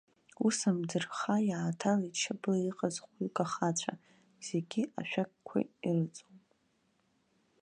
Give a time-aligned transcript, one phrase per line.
[0.45, 3.93] Ус амӡырха иааҭалеит шьапыла иҟаз хәҩык ахацәа,
[4.47, 6.47] зегьы ашәақьқәа ирыҵоуп.